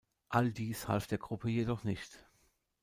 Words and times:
All 0.29 0.49
dies 0.51 0.85
half 0.87 1.05
der 1.05 1.19
Gruppe 1.19 1.47
jedoch 1.49 1.83
nicht. 1.83 2.25